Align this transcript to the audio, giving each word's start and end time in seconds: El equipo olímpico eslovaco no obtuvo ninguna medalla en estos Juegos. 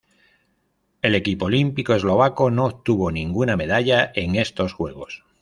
El 1.03 1.13
equipo 1.13 1.45
olímpico 1.45 1.93
eslovaco 1.93 2.49
no 2.49 2.65
obtuvo 2.65 3.11
ninguna 3.11 3.55
medalla 3.55 4.11
en 4.15 4.33
estos 4.35 4.73
Juegos. 4.73 5.23